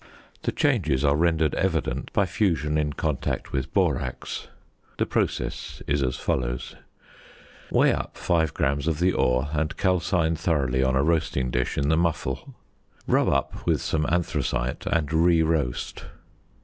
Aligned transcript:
The 0.41 0.51
changes 0.51 1.05
are 1.05 1.15
rendered 1.15 1.53
evident 1.53 2.11
by 2.11 2.25
fusion 2.25 2.75
in 2.75 2.93
contact 2.93 3.51
with 3.51 3.71
borax. 3.71 4.47
The 4.97 5.05
process 5.05 5.83
is 5.85 6.01
as 6.01 6.15
follows: 6.15 6.75
Weigh 7.69 7.93
up 7.93 8.17
5 8.17 8.55
grams 8.55 8.87
of 8.87 8.97
the 8.97 9.13
ore, 9.13 9.49
and 9.51 9.77
calcine 9.77 10.35
thoroughly 10.35 10.81
on 10.83 10.95
a 10.95 11.03
roasting 11.03 11.51
dish 11.51 11.77
in 11.77 11.89
the 11.89 11.97
muffle. 11.97 12.55
Rub 13.05 13.29
up 13.29 13.63
with 13.67 13.79
some 13.79 14.07
anthracite, 14.09 14.87
and 14.87 15.13
re 15.13 15.43
roast. 15.43 16.03